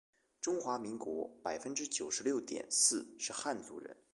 [0.41, 3.95] 中华民国百分之九十六点四是汉族人